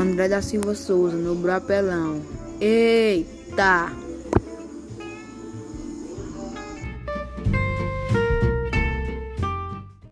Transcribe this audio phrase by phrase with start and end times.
[0.00, 2.22] André da Silva Souza, no Brapelão.
[2.58, 3.99] Eita!